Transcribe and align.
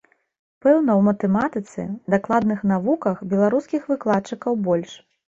Пэўна, 0.65 0.93
у 0.99 1.01
матэматыцы, 1.07 1.83
дакладных 2.13 2.63
навуках 2.71 3.21
беларускіх 3.33 3.85
выкладчыкаў 3.91 4.57
больш. 4.69 4.97